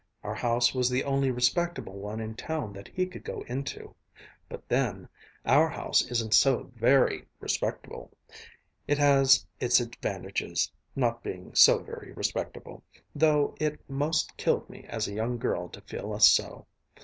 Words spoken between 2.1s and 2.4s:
in